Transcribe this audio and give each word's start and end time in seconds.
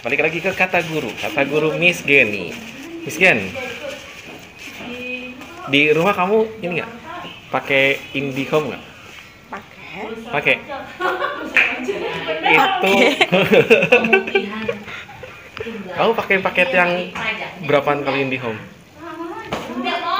balik 0.00 0.20
lagi 0.24 0.38
ke 0.40 0.50
kata 0.56 0.80
guru. 0.88 1.12
Kata 1.12 1.44
guru 1.44 1.76
Miss 1.76 2.00
Geni. 2.00 2.52
Miss 3.04 3.16
Gen 3.16 3.52
di 5.70 5.92
rumah 5.94 6.16
kamu 6.16 6.60
ini 6.64 6.82
nggak? 6.82 6.90
Pakai 7.54 8.00
IndiHome 8.16 8.74
nggak? 8.74 8.82
Pakai. 9.52 10.02
Pakai. 10.32 10.56
Itu. 12.50 12.92
Kamu 15.90 16.10
pakai 16.16 16.36
paket 16.40 16.68
yang 16.72 16.90
berapaan 17.68 18.00
kali 18.00 18.24
IndiHome 18.24 18.60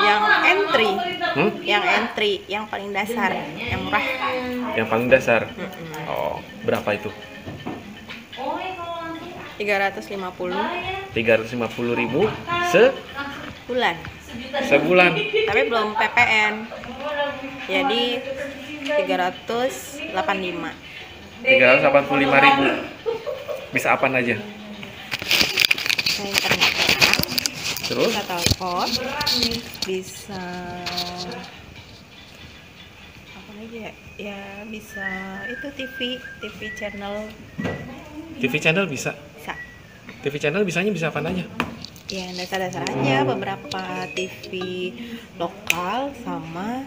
yang 0.01 0.23
entry. 0.45 0.91
Hmm? 1.31 1.51
yang 1.63 1.85
entry 1.87 2.43
yang 2.51 2.67
paling 2.67 2.91
dasar 2.91 3.31
yang 3.55 3.87
murah. 3.87 4.03
Yang 4.75 4.87
paling 4.91 5.09
dasar? 5.09 5.41
Oh 6.11 6.43
berapa 6.67 6.91
itu 6.99 7.11
350 9.61 11.13
350.000 11.13 12.01
ribu 12.01 12.25
se 12.73 12.97
bulan. 13.69 13.93
sebulan. 14.65 15.13
Tapi 15.21 15.61
belum 15.69 15.93
PPN 16.01 16.55
jadi 17.69 18.25
385 19.05 20.17
385.000 21.45 22.47
ribu. 22.47 22.65
Bisa 23.71 23.95
apa 23.95 24.09
aja? 24.09 24.37
Bisa 26.09 26.23
internet. 26.25 26.73
Terus? 27.85 28.11
Bisa 28.17 28.25
telepon. 28.25 28.89
Bisa 29.85 30.45
apa 33.37 33.51
lagi 33.61 33.77
ya? 33.77 33.93
Ya 34.17 34.65
bisa 34.69 35.09
itu 35.53 35.67
TV 35.77 36.17
TV 36.41 36.59
channel 36.77 37.29
TV 38.41 38.57
channel 38.59 38.89
bisa. 38.89 39.13
Bisa. 39.37 39.55
TV 40.25 40.35
channel 40.41 40.65
bisanya 40.65 40.91
bisa 40.93 41.09
apa 41.13 41.21
aja 41.25 41.45
ya 42.11 42.27
dasar-dasar 42.35 42.83
aja 42.91 43.23
beberapa 43.23 43.83
TV 44.19 44.51
lokal 45.39 46.11
sama 46.27 46.83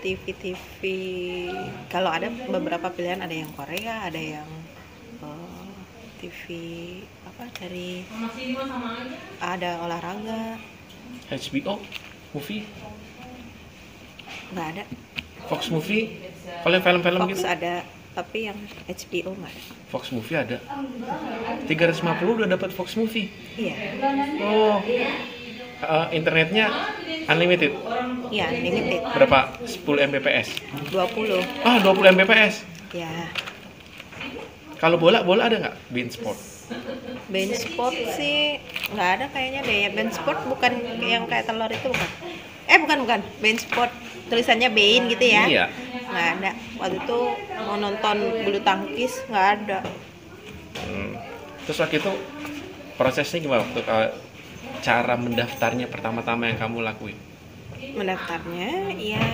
TV-TV 0.00 0.80
kalau 1.92 2.08
ada 2.08 2.32
beberapa 2.48 2.88
pilihan 2.88 3.20
ada 3.20 3.32
yang 3.32 3.52
Korea 3.52 4.08
ada 4.08 4.16
yang 4.16 4.48
eh, 5.20 5.68
TV 6.24 6.44
apa 7.28 7.44
dari 7.60 8.08
ada 9.44 9.84
olahraga. 9.84 10.56
HBO 11.28 11.76
movie? 12.32 12.64
Nggak 14.56 14.66
ada. 14.76 14.84
Fox 15.52 15.68
movie? 15.68 16.08
Kalau 16.64 16.72
yang 16.72 16.84
film-film 16.84 17.20
Fox 17.28 17.32
gitu? 17.36 17.44
ada 17.44 17.84
tapi 18.14 18.46
yang 18.46 18.58
HBO 18.86 19.34
nggak 19.34 19.50
ada. 19.50 19.62
Fox 19.90 20.14
movie 20.14 20.38
ada. 20.38 20.58
350 21.66 22.38
udah 22.38 22.48
dapat 22.48 22.70
Fox 22.70 22.94
movie? 22.94 23.28
Iya. 23.58 23.74
Oh. 24.40 24.78
Eh, 25.84 26.06
internetnya 26.16 26.70
unlimited? 27.28 27.74
Iya 28.32 28.48
limited 28.54 29.04
berapa? 29.12 29.52
10 29.66 30.08
Mbps? 30.08 30.48
20 30.88 31.66
ah 31.66 31.76
20 31.82 32.14
Mbps? 32.16 32.54
Ya 32.94 33.10
kalau 34.78 35.00
bola 35.00 35.24
bola 35.24 35.48
ada 35.48 35.56
nggak? 35.60 35.76
Bein 35.92 36.08
sport? 36.12 36.36
Band 37.28 37.52
sport 37.56 37.96
sih 38.16 38.60
nggak 38.92 39.08
ada 39.20 39.26
kayaknya 39.32 39.60
deh. 39.64 39.78
Ya 39.84 39.90
band 39.92 40.12
sport 40.12 40.40
bukan 40.48 40.72
yang 41.00 41.24
kayak 41.24 41.48
telur 41.48 41.68
itu 41.68 41.88
bukan. 41.88 42.10
Eh 42.68 42.78
bukan 42.80 42.98
bukan. 43.04 43.20
Band 43.40 43.60
sport. 43.60 43.92
Tulisannya 44.28 44.68
bein 44.72 45.08
gitu 45.08 45.24
ya. 45.24 45.44
Iya 45.48 45.64
nggak 46.14 46.28
ada. 46.38 46.50
Waktu 46.78 46.96
itu 47.02 47.18
mau 47.66 47.76
nonton 47.76 48.16
bulu 48.46 48.58
tangkis 48.62 49.26
nggak 49.26 49.48
ada. 49.58 49.80
Hmm. 50.74 51.16
terus 51.64 51.80
waktu 51.80 51.96
itu 51.96 52.12
prosesnya 52.94 53.40
gimana? 53.40 53.64
Waktu 53.66 53.80
cara 54.84 55.14
mendaftarnya 55.16 55.88
pertama-tama 55.88 56.46
yang 56.46 56.58
kamu 56.60 56.84
lakuin? 56.84 57.18
Mendaftarnya 57.96 58.94
ya 59.00 59.24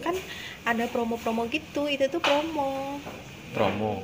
kan 0.00 0.16
ada 0.64 0.84
promo-promo 0.88 1.44
gitu 1.52 1.86
itu 1.86 2.08
tuh 2.08 2.20
promo. 2.24 2.98
Promo. 3.52 4.02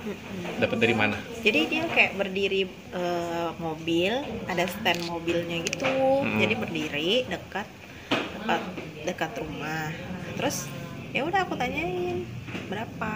Dapat 0.62 0.78
dari 0.78 0.94
mana? 0.94 1.16
Jadi 1.42 1.60
dia 1.66 1.84
kayak 1.88 2.14
berdiri 2.20 2.68
eh, 2.94 3.50
mobil 3.58 4.12
ada 4.46 4.64
stand 4.68 5.02
mobilnya 5.08 5.58
gitu. 5.64 5.88
Mm-mm. 5.88 6.38
jadi 6.38 6.54
berdiri 6.54 7.10
dekat 7.26 7.66
dekat 8.12 8.62
dekat 9.08 9.32
rumah. 9.40 9.90
Terus 10.38 10.68
ya 11.10 11.20
udah 11.26 11.40
aku 11.42 11.54
tanyain 11.58 12.22
berapa? 12.70 13.12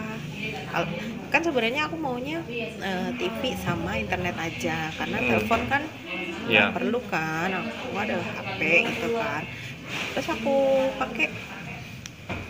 Kan 1.30 1.40
sebenarnya 1.42 1.86
aku 1.86 1.96
maunya 1.96 2.42
eh, 2.82 3.10
TV 3.16 3.54
sama 3.56 3.94
internet 3.96 4.34
aja 4.38 4.90
karena 4.94 5.18
Mm. 5.18 5.28
telepon 5.30 5.60
kan 5.66 5.82
nggak 6.44 6.50
Iya. 6.50 6.74
perlu 6.74 7.00
kan 7.08 7.48
aku 7.54 7.94
ada 7.96 8.18
HP 8.18 8.60
gitu 8.84 9.08
kan. 9.14 9.42
Terus 10.12 10.28
aku 10.28 10.54
pakai 10.98 11.26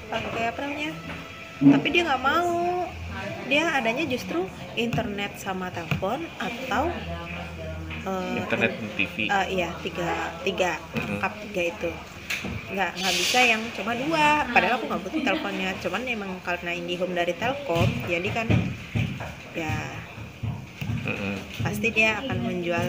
pakai 0.08 0.42
apa 0.48 0.58
namanya 0.64 0.92
tapi 1.60 1.86
dia 1.92 2.02
nggak 2.04 2.24
mau. 2.24 2.84
Dia 3.44 3.76
adanya 3.76 4.08
justru 4.08 4.48
internet 4.74 5.36
sama 5.36 5.68
telepon 5.68 6.24
atau 6.40 6.88
eh, 8.04 8.40
internet 8.40 8.72
dan 8.72 8.88
TV 8.96 9.16
eh, 9.28 9.46
iya 9.52 9.68
tiga 9.80 10.10
tiga 10.40 10.80
lengkap 10.96 11.32
tiga 11.44 11.62
itu 11.68 11.90
nggak 12.66 12.90
nggak 12.94 13.14
bisa 13.14 13.38
yang 13.40 13.62
cuma 13.72 13.92
dua. 13.94 14.26
Padahal 14.48 14.76
aku 14.76 14.84
nggak 14.86 15.02
butuh 15.02 15.20
teleponnya. 15.22 15.70
Cuman 15.78 16.02
emang 16.04 16.30
karena 16.40 16.70
IndiHome 16.72 17.12
dari 17.12 17.32
Telkom 17.32 17.88
jadi 18.04 18.28
kan 18.30 18.46
ya 19.52 19.74
pasti 21.60 21.88
dia 21.90 22.16
akan 22.18 22.38
menjual 22.42 22.86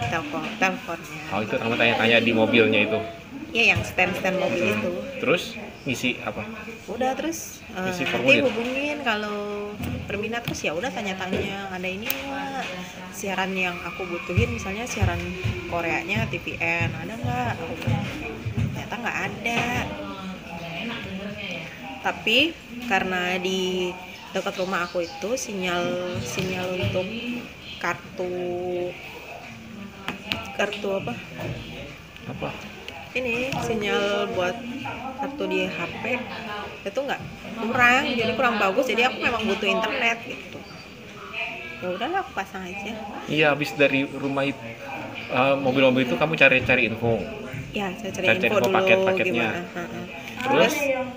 telepon 0.00 0.42
teleponnya. 0.56 1.22
Oh 1.28 1.40
itu 1.42 1.54
kamu 1.54 1.74
tanya-tanya 1.74 2.16
di 2.18 2.32
mobilnya 2.32 2.80
itu? 2.82 2.98
Ya 3.48 3.72
yang 3.72 3.80
stand 3.82 4.14
stand 4.14 4.38
mobil 4.38 4.60
Hmm. 4.62 4.74
itu. 4.74 4.90
Terus 5.18 5.42
ngisi 5.82 6.20
apa? 6.20 6.44
Udah 6.86 7.16
terus 7.16 7.64
eh, 7.70 7.88
Isi 7.88 8.04
nanti 8.04 8.12
formulir. 8.12 8.42
hubungin 8.44 8.98
kalau 9.02 9.72
berminat 10.04 10.44
terus 10.44 10.60
ya 10.62 10.72
udah 10.72 10.88
tanya-tanya 10.88 11.68
ada 11.68 11.88
ini 11.88 12.06
nggak? 12.06 12.64
Siaran 13.10 13.50
yang 13.52 13.74
aku 13.82 14.06
butuhin 14.06 14.52
misalnya 14.52 14.84
siaran 14.84 15.18
Koreanya 15.66 16.28
TVN 16.28 16.94
ada 16.94 17.14
nggak 17.16 17.52
ternyata 18.88 19.04
nggak 19.04 19.20
ada. 19.28 19.64
Tapi 22.00 22.38
karena 22.88 23.36
di 23.36 23.92
dekat 24.32 24.54
rumah 24.56 24.88
aku 24.88 25.04
itu 25.04 25.36
sinyal 25.36 26.16
sinyal 26.24 26.68
untuk 26.72 27.04
kartu 27.76 28.32
kartu 30.56 30.88
apa? 31.04 31.14
Apa? 32.32 32.48
Ini 33.12 33.52
sinyal 33.60 34.32
buat 34.32 34.56
kartu 35.20 35.44
di 35.52 35.68
HP 35.68 36.02
itu 36.88 36.98
nggak 37.04 37.20
kurang 37.60 38.02
jadi 38.16 38.32
kurang 38.32 38.56
bagus 38.56 38.88
jadi 38.88 39.12
aku 39.12 39.20
memang 39.20 39.42
butuh 39.44 39.68
internet 39.68 40.18
gitu. 40.24 40.60
Ya 41.78 41.88
udahlah 41.92 42.24
aku 42.24 42.32
pasang 42.32 42.64
aja. 42.64 42.92
Iya 43.28 43.52
habis 43.52 43.76
dari 43.76 44.08
rumah 44.08 44.48
itu 44.48 44.60
eh, 45.28 45.56
mobil-mobil 45.60 46.08
itu 46.08 46.16
kamu 46.16 46.40
cari-cari 46.40 46.88
info 46.88 47.20
ya 47.70 47.86
saya 47.94 48.10
cari 48.10 48.26
Cari-cari 48.26 48.48
info 48.48 48.56
info 48.56 48.64
dulu 48.64 48.76
paket-paketnya. 48.76 49.28
gimana 49.28 49.60
Heeh. 49.70 50.04
Terus? 50.38 50.72
terus 50.72 50.74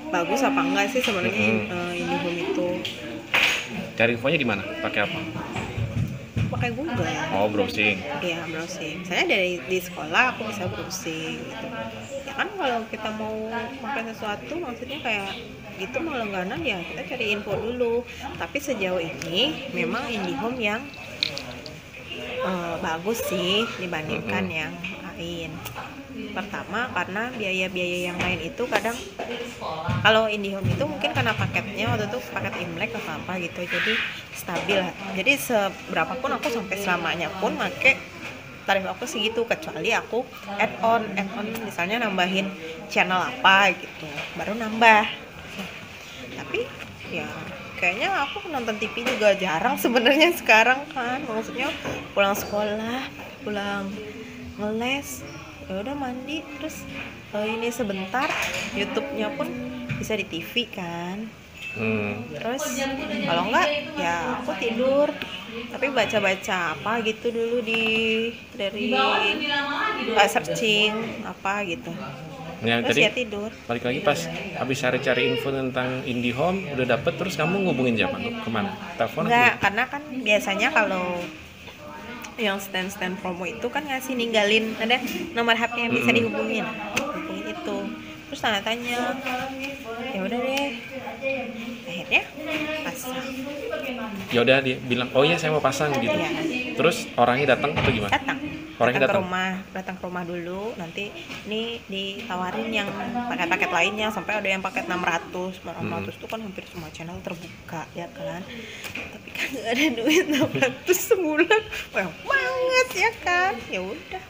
bagus 0.09 0.39
apa 0.41 0.59
enggak 0.61 0.85
sih 0.89 1.01
sebenarnya 1.01 1.47
Mm-mm. 1.47 1.71
eh, 1.71 1.93
IndiHome 1.97 2.39
itu 2.43 2.67
cari 3.93 4.11
infonya 4.13 4.37
di 4.37 4.47
mana 4.47 4.61
pakai 4.81 4.99
apa 5.01 5.19
pakai 6.51 6.69
Google 6.71 7.07
oh 7.31 7.47
browsing 7.47 7.95
Iya 8.19 8.43
browsing. 8.45 9.01
Saya 9.03 9.23
dari 9.23 9.61
di 9.61 9.79
sekolah 9.79 10.35
aku 10.35 10.45
bisa 10.45 10.67
browsing 10.67 11.39
gitu. 11.39 11.67
Ya 12.21 12.33
kan 12.35 12.51
kalau 12.51 12.83
kita 12.85 13.09
mau 13.11 13.35
makan 13.79 14.03
sesuatu 14.09 14.53
maksudnya 14.57 14.99
kayak 14.99 15.31
gitu 15.77 15.97
mau 15.97 16.13
langganan 16.13 16.59
ya 16.61 16.83
kita 16.83 17.07
cari 17.07 17.31
info 17.31 17.55
dulu. 17.55 18.03
Tapi 18.35 18.57
sejauh 18.59 18.99
ini 18.99 19.71
memang 19.71 20.03
IndiHome 20.05 20.59
yang 20.59 20.81
eh, 22.41 22.75
bagus 22.77 23.23
sih 23.23 23.63
dibandingkan 23.79 24.43
Mm-mm. 24.43 24.59
yang 24.59 24.73
lain. 25.07 25.51
Pertama 26.11 26.91
karena 26.91 27.31
biaya-biaya 27.35 28.11
yang 28.11 28.17
lain 28.19 28.39
itu 28.51 28.63
kadang 28.67 28.95
kalau 30.03 30.27
IndiHome 30.27 30.67
itu 30.67 30.83
mungkin 30.87 31.11
karena 31.11 31.35
paketnya 31.35 31.91
waktu 31.91 32.07
itu 32.07 32.19
paket 32.31 32.53
Imlek 32.63 32.91
atau 32.95 33.15
apa 33.15 33.39
gitu 33.39 33.63
jadi 33.63 33.93
stabil. 34.35 34.79
Jadi 35.19 35.31
seberapa 35.39 36.13
pun 36.19 36.31
aku 36.35 36.47
sampai 36.51 36.77
selamanya 36.79 37.27
pun 37.39 37.55
make 37.55 37.99
tarif 38.63 38.85
aku 38.85 39.09
segitu 39.09 39.41
kecuali 39.43 39.89
aku 39.91 40.21
add 40.61 40.71
on 40.85 41.03
add 41.17 41.27
on 41.33 41.49
misalnya 41.65 42.03
nambahin 42.03 42.47
channel 42.87 43.19
apa 43.19 43.75
gitu 43.75 44.07
baru 44.35 44.55
nambah. 44.55 45.03
Tapi 46.37 46.59
ya 47.11 47.27
kayaknya 47.81 48.13
aku 48.23 48.45
nonton 48.53 48.77
TV 48.77 49.03
juga 49.03 49.33
jarang 49.35 49.75
sebenarnya 49.75 50.31
sekarang 50.37 50.85
kan 50.93 51.19
maksudnya 51.25 51.67
pulang 52.13 52.37
sekolah 52.37 53.09
pulang 53.41 53.89
ngeles 54.61 55.25
ya 55.69 55.75
udah 55.81 55.95
mandi 55.95 56.41
terus 56.57 56.85
eh, 57.35 57.47
ini 57.47 57.69
sebentar 57.69 58.27
YouTube-nya 58.73 59.33
pun 59.35 59.47
bisa 59.97 60.17
di 60.17 60.25
TV 60.25 60.65
kan 60.71 61.29
hmm. 61.77 62.37
terus 62.37 62.63
kalau 63.27 63.43
enggak 63.51 63.67
ya 63.97 64.41
aku 64.41 64.51
tidur 64.57 65.07
tapi 65.71 65.85
baca-baca 65.91 66.75
apa 66.79 67.03
gitu 67.03 67.27
dulu 67.29 67.57
di 67.63 67.83
dari 68.55 68.95
uh, 68.95 70.27
searching 70.27 71.23
apa 71.27 71.67
gitu 71.67 71.91
Ya, 72.61 72.77
terus 72.77 72.93
tadi 72.93 73.09
ya 73.09 73.09
tidur 73.09 73.49
balik 73.65 73.89
lagi 73.89 73.99
pas 74.05 74.29
habis 74.61 74.77
cari-cari 74.77 75.33
info 75.33 75.49
tentang 75.49 76.05
IndiHome 76.05 76.77
udah 76.77 76.93
dapet 76.93 77.17
terus 77.17 77.33
kamu 77.33 77.65
ngubungin 77.65 77.97
siapa? 77.97 78.21
Ke 78.21 78.49
mana? 78.53 78.77
Telepon 79.01 79.25
enggak 79.25 79.57
atau? 79.57 79.61
karena 79.65 79.83
kan 79.89 80.03
biasanya 80.21 80.69
kalau 80.69 81.17
yang 82.39 82.57
stand-stand 82.59 83.19
promo 83.19 83.43
itu 83.43 83.67
kan 83.67 83.83
ngasih 83.87 84.15
ninggalin 84.15 84.75
ada 84.79 84.99
nomor 85.35 85.55
HP 85.55 85.87
yang 85.87 85.91
bisa 85.91 86.09
Mm-mm. 86.11 86.17
dihubungin. 86.19 86.65
Hubungin 87.17 87.47
itu 87.51 87.77
terus 88.31 88.39
tanya-tanya 88.39 89.19
ya 90.15 90.19
udah 90.23 90.39
deh 90.39 90.71
akhirnya 92.01 92.23
pasang 92.83 93.13
Ya 94.27 94.39
udah 94.41 94.57
dia 94.59 94.77
bilang, 94.79 95.09
"Oh 95.11 95.21
iya 95.21 95.35
saya 95.35 95.51
mau 95.51 95.59
pasang" 95.59 95.91
gitu. 95.93 96.07
Iya. 96.07 96.29
Terus 96.73 97.05
orangnya 97.13 97.53
datang 97.53 97.71
atau 97.73 97.89
gimana? 97.89 98.09
datang 98.09 98.37
Orangnya 98.73 99.01
datang 99.03 99.05
ke 99.05 99.13
datang. 99.13 99.23
rumah 99.23 99.51
datang 99.71 99.95
ke 99.95 100.03
rumah 100.03 100.23
dulu 100.23 100.61
nanti 100.73 101.03
ini 101.45 101.61
ditawarin 101.85 102.69
yang 102.71 102.87
paket-paket 103.27 103.69
lainnya 103.69 104.07
sampai 104.09 104.33
ada 104.35 104.49
yang 104.49 104.59
paket 104.59 104.87
600 104.87 105.61
Hmm. 105.61 105.85
600 106.01 106.15
itu 106.15 106.25
kan 106.25 106.39
hampir 106.39 106.63
semua 106.65 106.89
channel 106.89 107.19
terbuka 107.19 107.85
ya 107.91 108.09
kan 108.09 108.41
tapi 109.11 109.29
kan 109.29 109.47
nggak 109.51 109.69
ada 109.69 109.85
duit 109.93 110.25
600 110.25 110.81
sebulan 110.89 111.61
banyak 111.91 112.15
banget 112.23 112.87
ya 112.95 113.11
kan 113.19 113.53
ya 113.69 113.81
udah 113.83 114.23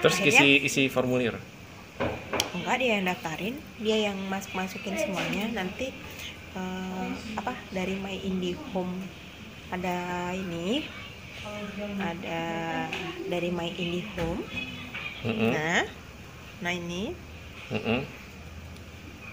Terus 0.00 0.16
Akhirnya- 0.16 0.40
isi 0.40 0.48
isi 0.64 0.82
formulir. 0.88 1.38
enggak 2.50 2.76
dia 2.76 2.90
yang 2.92 3.06
daftarin 3.06 3.54
dia 3.76 3.96
yang 4.04 4.18
masuk 4.24 4.54
masukin 4.54 4.94
semuanya 4.96 5.54
nanti 5.54 5.94
eh, 6.56 7.08
apa 7.36 7.52
dari 7.74 7.94
My 7.98 8.16
Indie 8.16 8.56
Home. 8.72 8.94
Ada 9.68 10.32
ini 10.32 10.84
ada 12.00 12.42
dari 13.28 13.48
My 13.52 13.68
Indie 13.72 14.06
Home. 14.16 14.42
Mm-mm. 15.26 15.50
nah 15.50 15.82
nah 16.62 16.72
ini. 16.72 17.12
Mm-mm. 17.68 18.00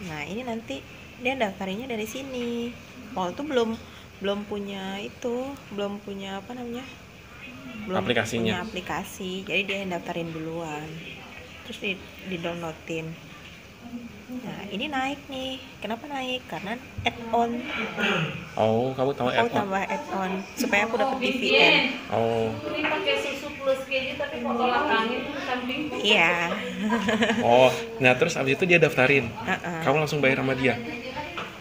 nah 0.10 0.22
ini 0.28 0.42
nanti 0.44 0.82
dia 1.24 1.34
daftarinnya 1.40 1.88
dari 1.88 2.08
sini. 2.10 2.74
Waktu 3.16 3.32
itu 3.40 3.44
belum 3.48 3.70
belum 4.20 4.40
punya 4.48 5.00
itu 5.00 5.56
belum 5.72 6.04
punya 6.04 6.44
apa 6.44 6.52
namanya? 6.56 6.84
Belum 7.88 8.02
Aplikasinya. 8.02 8.44
punya 8.44 8.60
aplikasi. 8.64 9.44
Jadi 9.48 9.62
dia 9.68 9.78
yang 9.86 9.92
daftarin 9.96 10.32
duluan. 10.32 10.88
Terus 11.64 11.78
di 11.80 11.92
di 12.28 12.38
downloadin 12.42 13.08
nah 14.26 14.66
ini 14.66 14.90
naik 14.90 15.22
nih 15.30 15.54
kenapa 15.78 16.10
naik 16.10 16.42
karena 16.46 16.74
add 17.04 17.18
on 17.32 17.52
Oh, 18.56 18.90
kamu 18.96 19.12
tahu 19.14 19.28
aku 19.28 19.38
add-on? 19.46 19.54
tambah 19.54 19.84
add 19.86 20.06
on 20.12 20.32
supaya 20.56 20.82
aku 20.84 20.96
dapat 20.98 21.18
VPN 21.22 21.76
Oh, 22.10 22.50
Ini 22.66 22.82
pakai 22.84 23.14
susu 23.20 23.48
plus 23.54 23.82
keju 23.86 24.14
tapi 24.16 24.42
kok 24.42 24.54
tolak 24.56 24.84
angin 24.88 25.20
tuh 25.22 25.42
samping. 25.44 25.82
iya 25.94 26.50
oh. 27.46 27.70
Nah 28.00 28.14
terus 28.16 28.34
abis 28.34 28.56
itu 28.56 28.66
dia 28.66 28.80
daftarin. 28.80 29.30
Heeh. 29.30 29.80
Kamu 29.84 29.98
langsung 30.00 30.20
bayar 30.20 30.42
sama 30.42 30.56
dia. 30.56 30.74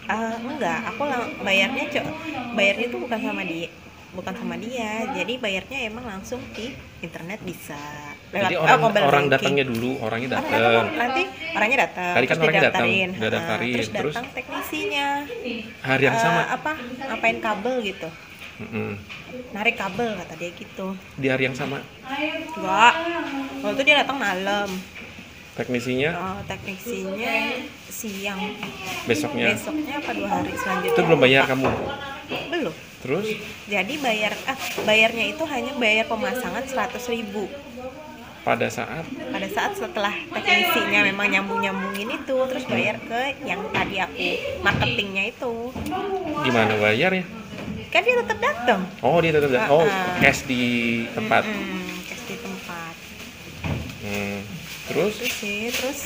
Ah, 0.05 0.37
enggak, 0.39 0.81
aku 0.87 1.03
lang- 1.03 1.33
bayarnya 1.41 1.85
cok, 1.91 2.07
bayarnya 2.53 2.87
itu 2.87 2.99
bukan 2.99 3.19
sama 3.19 3.43
dia, 3.43 3.69
bukan 4.15 4.33
sama 4.33 4.55
dia. 4.57 5.11
Jadi 5.13 5.37
bayarnya 5.37 5.79
emang 5.85 6.05
langsung 6.05 6.41
di 6.51 6.71
internet 7.01 7.43
bisa. 7.43 7.77
Lewat 8.31 8.43
Jadi 8.45 8.55
oh, 8.55 8.63
orang 8.63 8.81
mobile 8.81 9.05
orang 9.05 9.25
datangnya 9.29 9.65
dulu, 9.65 9.91
orangnya 10.01 10.29
Orang 10.33 10.47
datang. 10.49 10.85
nanti 10.93 11.23
orangnya 11.53 11.79
datang. 11.85 12.13
Tadi 12.15 12.25
kan 12.25 12.35
terus 12.35 12.45
orangnya 12.45 12.63
datang, 12.65 12.87
udah 12.89 13.15
Ah, 13.21 13.31
daftarin, 13.31 13.75
terus 13.75 13.89
terus? 13.91 14.15
datang 14.15 14.27
teknisinya. 14.33 15.09
Hari 15.81 16.03
yang 16.03 16.17
Eh, 16.17 16.21
sama. 16.21 16.41
apa? 16.49 16.73
Ngapain 17.05 17.39
kabel 17.39 17.75
gitu? 17.85 18.09
Mm-mm. 18.55 18.91
Narik 19.51 19.75
kabel 19.75 20.15
kata 20.15 20.35
dia 20.37 20.51
gitu. 20.51 20.87
Di 21.15 21.27
hari 21.27 21.43
yang 21.45 21.55
sama 21.55 21.83
Enggak. 22.55 22.95
Waktu 23.61 23.75
itu 23.75 23.83
dia 23.85 23.97
datang 23.99 24.17
malam. 24.17 24.71
teknisinya 25.55 26.11
Oh, 26.13 26.39
teknisinya 26.45 27.35
siang. 27.87 28.43
besoknya. 29.07 29.55
Besoknya 29.55 29.95
apa 29.97 30.11
dua 30.11 30.27
hari 30.29 30.51
selanjutnya? 30.53 30.91
Itu 30.91 31.01
belum 31.01 31.19
bayar 31.21 31.47
kamu. 31.47 31.71
Belum. 32.51 32.75
Terus 33.05 33.27
Jadi 33.69 33.95
bayar 34.01 34.33
ah 34.45 34.57
bayarnya 34.83 35.25
itu 35.29 35.45
hanya 35.45 35.77
bayar 35.77 36.09
pemasangan 36.09 36.65
100.000 36.65 36.97
ribu 37.13 37.45
pada 38.45 38.69
saat 38.69 39.09
pada 39.33 39.49
saat 39.49 39.73
setelah 39.73 40.13
teknisinya 40.29 41.01
memang 41.03 41.33
nyambung 41.33 41.65
nyambungin 41.65 42.13
itu 42.13 42.37
terus 42.45 42.69
bayar 42.69 43.01
ke 43.01 43.41
yang 43.43 43.65
tadi 43.73 43.97
aku 43.97 44.29
marketingnya 44.61 45.33
itu 45.33 45.73
gimana 46.45 46.77
bayar 46.77 47.13
ya? 47.15 47.25
kan 47.89 48.05
dia 48.05 48.21
tetap 48.21 48.39
datang 48.39 48.81
Oh 49.01 49.17
dia 49.25 49.33
tetap 49.33 49.49
dat- 49.49 49.73
oh 49.73 49.81
Ah, 49.81 49.89
ah. 49.89 50.21
cash 50.21 50.45
di 50.45 50.61
tempat. 51.17 51.41
Mm-mm, 51.41 52.05
cash 52.05 52.25
di 52.29 52.37
tempat 52.37 52.95
Hmm. 54.05 54.45
Terus 54.85 55.17
terus 55.17 55.33
sih 55.33 55.73
terus 55.73 56.01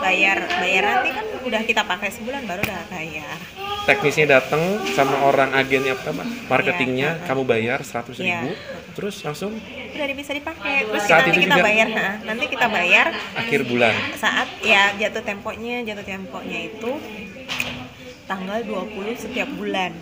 bayar 0.00 0.48
bayar 0.48 0.82
nanti 0.88 1.12
kan 1.12 1.26
udah 1.44 1.60
kita 1.60 1.84
pakai 1.84 2.08
sebulan 2.08 2.48
baru 2.48 2.64
udah 2.64 2.80
bayar 2.88 3.36
teknisnya 3.84 4.40
datang 4.40 4.62
sama 4.92 5.20
orang 5.22 5.52
agennya 5.52 5.92
apa 5.92 6.08
apa 6.10 6.24
marketingnya 6.48 7.10
Iya. 7.14 7.26
kamu 7.28 7.42
bayar 7.44 7.78
100.000 7.80 8.16
ribu 8.18 8.50
Iya. 8.50 8.56
terus 8.96 9.20
langsung 9.20 9.52
udah 9.94 10.06
bisa 10.10 10.32
dipakai. 10.32 10.74
Terus 10.84 11.02
Saat 11.04 11.22
nanti 11.22 11.30
itu 11.30 11.40
kita 11.44 11.54
juga- 11.54 11.66
bayar 11.66 11.88
nah, 11.88 12.12
nanti 12.24 12.44
kita 12.48 12.66
bayar. 12.66 13.06
Akhir 13.36 13.60
bulan. 13.62 13.94
Saat 14.16 14.48
ya 14.60 14.82
jatuh 14.96 15.22
temponya 15.22 15.76
jatuh 15.84 16.02
temponya 16.02 16.58
itu 16.66 16.90
tanggal 18.24 18.58
20 18.64 19.14
setiap 19.14 19.48
bulan. 19.52 19.92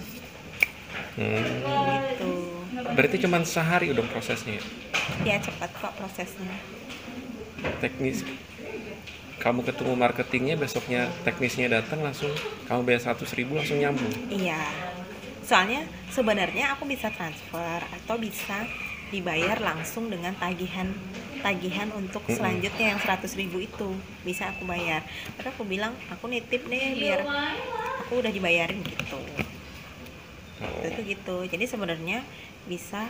Hmm. 1.12 1.44
gitu. 2.08 2.32
Berarti 2.72 3.16
cuma 3.20 3.36
sehari 3.44 3.92
udah 3.92 4.04
prosesnya? 4.06 4.56
Ya? 4.56 4.64
ya 5.26 5.36
cepat 5.40 5.70
kok 5.72 5.92
prosesnya. 5.92 6.56
Teknis 7.78 8.24
kamu 9.42 9.66
ketemu 9.66 9.92
marketingnya 9.98 10.54
besoknya 10.54 11.10
teknisnya 11.26 11.66
datang 11.66 11.98
langsung 11.98 12.30
kamu 12.70 12.86
bayar 12.86 13.10
100.000 13.10 13.42
ribu 13.42 13.58
langsung 13.58 13.82
nyambung. 13.82 14.14
Iya. 14.30 14.62
Soalnya 15.42 15.82
sebenarnya 16.14 16.78
aku 16.78 16.86
bisa 16.86 17.10
transfer 17.10 17.82
atau 17.82 18.14
bisa 18.22 18.62
dibayar 19.10 19.58
langsung 19.58 20.08
dengan 20.08 20.32
tagihan 20.38 20.88
tagihan 21.42 21.90
untuk 21.92 22.22
selanjutnya 22.30 22.94
yang 22.94 23.00
100.000 23.02 23.34
ribu 23.42 23.58
itu. 23.58 23.90
Bisa 24.22 24.54
aku 24.54 24.62
bayar. 24.62 25.02
Tapi 25.34 25.50
aku 25.50 25.66
bilang 25.66 25.90
aku 26.06 26.30
nitip 26.30 26.62
deh 26.70 26.94
biar 26.94 27.26
aku 28.06 28.22
udah 28.22 28.30
dibayarin 28.30 28.78
gitu. 28.86 29.18
Oh. 30.62 30.86
itu 30.86 31.18
gitu. 31.18 31.36
Jadi 31.50 31.66
sebenarnya 31.66 32.22
bisa 32.70 33.02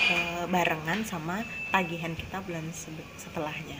eh, 0.00 0.48
barengan 0.48 1.04
sama 1.04 1.44
tagihan 1.68 2.16
kita 2.16 2.40
bulan 2.40 2.64
setelahnya 3.20 3.76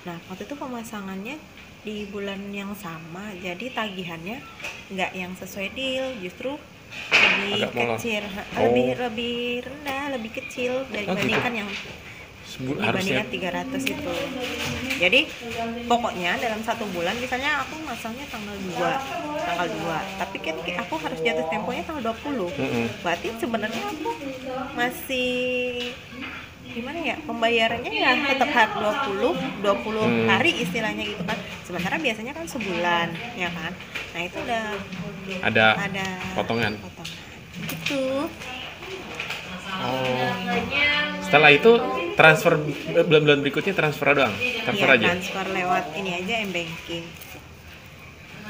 nah 0.00 0.16
waktu 0.26 0.42
itu 0.42 0.54
pemasangannya 0.54 1.36
di 1.80 2.04
bulan 2.06 2.40
yang 2.50 2.72
sama 2.74 3.32
jadi 3.36 3.66
tagihannya 3.70 4.40
nggak 4.90 5.12
yang 5.12 5.32
sesuai 5.34 5.68
deal 5.72 6.12
justru 6.18 6.56
lebih 7.12 7.64
Agak 7.64 7.86
kecil. 7.96 8.22
Oh. 8.26 8.66
lebih 8.66 8.86
lebih 8.98 9.36
rendah 9.62 10.04
lebih 10.10 10.30
kecil 10.34 10.82
dibandingkan 10.88 11.52
yang 11.54 11.70
Sebul- 12.42 12.82
harusnya. 12.82 13.22
dibandingkan 13.22 13.78
300 13.78 13.94
itu. 13.94 14.12
Jadi 14.98 15.20
pokoknya 15.86 16.34
dalam 16.36 16.60
satu 16.60 16.82
bulan 16.90 17.14
misalnya 17.14 17.62
aku 17.62 17.78
masangnya 17.80 18.26
tanggal 18.26 18.52
2 18.58 18.74
tanggal 19.38 19.68
2 19.70 19.86
tapi 20.18 20.36
kan 20.40 20.54
aku 20.82 20.94
harus 20.98 21.18
jatuh 21.20 21.46
temponya 21.46 21.82
tanggal 21.84 22.10
20 22.10 22.50
Mm-mm. 22.50 22.86
berarti 23.00 23.28
sebenarnya 23.38 23.82
aku 23.86 24.10
masih 24.74 25.30
gimana 26.70 26.98
ya 27.00 27.16
pembayarannya 27.20 27.92
ya 27.92 28.10
tetap 28.26 28.48
hari 28.48 28.72
20 28.72 29.34
20 29.60 30.00
Hmm. 30.00 30.26
hari 30.26 30.50
istilahnya 30.56 31.04
gitu 31.04 31.22
kan. 31.22 31.34
Sementara 31.62 31.96
biasanya 31.96 32.32
kan 32.32 32.46
sebulan 32.46 33.08
ya 33.34 33.50
kan. 33.50 33.72
Nah 34.10 34.20
itu 34.20 34.36
udah 34.38 34.64
ada 35.42 35.66
ada 35.76 36.06
potongan. 36.34 36.72
potongan. 36.76 37.18
Gitu. 37.60 38.02
Oh. 39.70 40.30
Setelah 41.22 41.50
itu 41.50 41.72
transfer 42.12 42.58
bulan-bulan 43.00 43.40
berikutnya 43.40 43.72
transfer 43.72 44.12
doang? 44.12 44.34
Transfer 44.60 44.88
Iya, 44.88 44.96
aja? 44.98 45.06
transfer 45.10 45.46
lewat 45.48 45.84
ini 45.94 46.10
aja 46.16 46.34
m 46.40 46.50
banking 46.50 47.04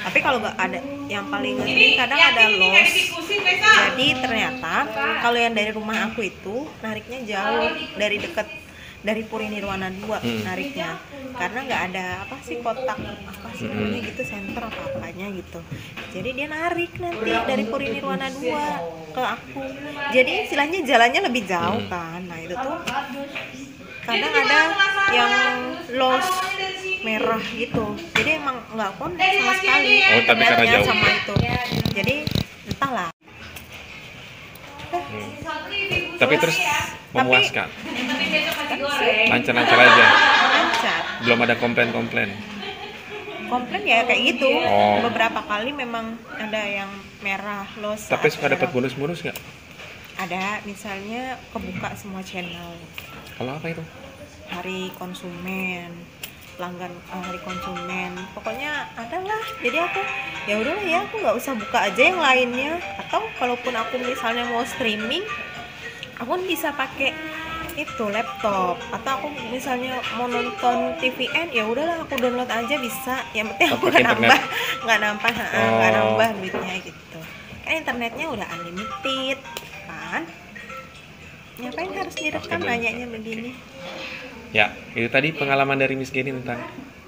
tapi 0.01 0.17
kalau 0.19 0.37
nggak 0.39 0.57
ada 0.57 0.79
yang 1.05 1.25
paling 1.27 1.55
ngeri 1.57 1.93
kadang 1.93 2.19
ada 2.19 2.43
loss. 2.51 2.91
jadi 3.91 4.07
ternyata 4.17 4.73
kalau 5.21 5.37
yang 5.37 5.53
dari 5.53 5.71
rumah 5.71 6.09
aku 6.09 6.25
itu 6.25 6.55
nariknya 6.79 7.19
jauh 7.23 7.69
dari 7.95 8.17
dekat 8.17 8.47
dari 9.01 9.25
Puri 9.25 9.49
Nirwana 9.49 9.89
2 9.89 10.21
Hmm. 10.21 10.45
nariknya. 10.45 10.93
Karena 11.33 11.65
nggak 11.65 11.81
ada 11.89 12.05
apa 12.21 12.37
sih 12.45 12.61
kotak 12.61 13.01
apa 13.01 13.49
sih 13.51 13.65
Hmm. 13.65 13.81
namanya 13.81 13.99
gitu 14.05 14.21
center 14.21 14.61
apa 14.61 14.81
apanya 14.93 15.25
gitu. 15.33 15.59
Jadi 16.13 16.29
dia 16.37 16.45
narik 16.45 17.01
nanti 17.01 17.33
dari 17.33 17.63
Puri 17.65 17.89
Nirwana 17.89 18.29
2 18.29 18.61
ke 19.09 19.21
aku. 19.25 19.61
Jadi 20.13 20.31
istilahnya 20.45 20.85
jalannya 20.85 21.21
lebih 21.25 21.43
jauh 21.49 21.81
Hmm. 21.81 21.89
kan. 21.89 22.21
Nah 22.29 22.37
itu 22.37 22.53
tuh. 22.53 22.77
Kadang 24.01 24.33
ada 24.33 24.59
yang 25.09 25.33
loss 25.93 26.25
merah 27.01 27.41
gitu 27.51 27.85
jadi 28.13 28.37
emang 28.37 28.57
nggak 28.71 28.91
kon 28.95 29.11
sama 29.15 29.53
sekali 29.55 29.95
Oh, 30.03 30.21
tapi 30.23 30.41
karena 30.43 30.65
jauh. 30.69 30.85
sama 30.85 31.07
itu 31.09 31.35
jadi 31.91 32.15
entahlah 32.67 33.09
Hmm. 34.91 35.27
Tapi 36.17 36.35
terus 36.35 36.55
memuaskan, 37.11 37.67
goreng. 38.77 39.27
lancar-lancar 39.29 39.79
aja. 39.81 40.05
lancar 40.51 41.01
Belum 41.21 41.39
ada 41.41 41.55
komplain-komplain. 41.55 42.29
komplain 43.45 43.83
ya 43.83 44.03
kayak 44.03 44.21
gitu 44.29 44.47
Oh. 44.61 44.99
beberapa 45.01 45.43
kali 45.43 45.71
memang 45.71 46.15
ada 46.33 46.61
yang 46.61 46.91
merah 47.19 47.67
loh 47.77 47.95
Tapi 47.95 48.27
suka 48.27 48.47
dapat 48.49 48.67
bonus-bonus 48.69 49.19
nggak? 49.21 49.35
ada 50.17 50.59
misalnya 50.63 51.39
kebuka 51.49 51.91
semua 51.93 52.19
channel 52.21 52.75
Kalau 53.33 53.51
apa 53.53 53.67
itu? 53.69 53.83
hari 54.49 54.91
konsumen 54.93 55.91
pelanggan 56.61 56.93
eh, 56.93 57.21
hari 57.25 57.39
konsumen. 57.41 58.13
Pokoknya 58.37 58.85
ada 58.93 59.17
lah. 59.25 59.41
Jadi 59.65 59.77
aku 59.81 60.01
ya 60.45 60.61
udahlah 60.61 60.85
ya 60.85 60.97
aku 61.09 61.15
nggak 61.17 61.35
usah 61.41 61.57
buka 61.57 61.89
aja 61.89 62.01
yang 62.13 62.21
lainnya. 62.21 62.77
Atau 63.01 63.25
kalaupun 63.41 63.73
aku 63.73 63.97
misalnya 63.97 64.45
mau 64.45 64.61
streaming 64.61 65.25
aku 66.21 66.37
bisa 66.45 66.69
pakai 66.77 67.17
itu 67.73 68.05
laptop. 68.13 68.77
Atau 68.93 69.11
aku 69.17 69.27
misalnya 69.49 70.05
mau 70.21 70.29
nonton 70.29 71.01
TVN 71.01 71.49
ya 71.49 71.65
udahlah 71.65 72.05
aku 72.05 72.13
download 72.21 72.53
aja 72.53 72.77
bisa. 72.77 73.25
Yang 73.33 73.57
penting 73.57 73.69
aku 73.73 73.85
Pakai 73.89 74.05
nggak 74.05 74.05
nambah 74.21 74.39
nggak 74.85 74.99
nambah 75.01 75.31
nggak 75.33 75.49
Oh. 75.57 75.93
nambah 75.97 76.29
duitnya 76.37 76.75
gitu. 76.85 77.19
Kan 77.65 77.73
internetnya 77.73 78.25
udah 78.29 78.45
unlimited 78.53 79.41
kan? 79.89 80.29
Ngapain 81.57 81.89
harus 81.97 82.13
direkam 82.13 82.61
nanyanya 82.61 83.09
begini 83.09 83.57
Ya, 84.51 84.75
itu 84.91 85.07
tadi 85.07 85.31
pengalaman 85.31 85.79
dari 85.79 85.95
Miss 85.95 86.11
Geni 86.11 86.35
tentang 86.35 86.59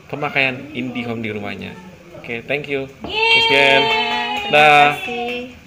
pemakaian 0.07 0.71
IndiHome 0.71 1.19
di 1.19 1.29
rumahnya. 1.35 1.75
Oke, 2.19 2.39
thank 2.47 2.71
you. 2.71 2.87
Miss 3.03 3.47
Gen. 3.51 3.83
Terima 4.47 4.51
Dah. 4.51 5.62